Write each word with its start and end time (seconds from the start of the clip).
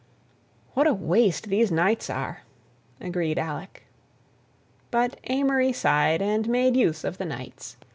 "What 0.73 0.87
a 0.87 0.95
waste 0.95 1.43
these 1.49 1.71
nights 1.71 2.09
are!" 2.09 2.41
agreed 2.99 3.37
Alec. 3.37 3.83
But 4.89 5.19
Amory 5.25 5.71
sighed 5.73 6.23
and 6.23 6.49
made 6.49 6.75
use 6.75 7.03
of 7.03 7.19
the 7.19 7.25
nights. 7.25 7.77